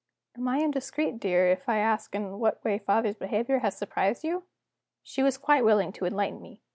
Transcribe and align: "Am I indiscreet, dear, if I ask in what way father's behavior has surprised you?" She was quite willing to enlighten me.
"Am 0.35 0.47
I 0.47 0.57
indiscreet, 0.61 1.19
dear, 1.19 1.51
if 1.51 1.69
I 1.69 1.77
ask 1.77 2.15
in 2.15 2.39
what 2.39 2.63
way 2.63 2.79
father's 2.79 3.17
behavior 3.17 3.59
has 3.59 3.77
surprised 3.77 4.23
you?" 4.23 4.45
She 5.03 5.21
was 5.21 5.37
quite 5.37 5.63
willing 5.63 5.91
to 5.91 6.05
enlighten 6.07 6.41
me. 6.41 6.59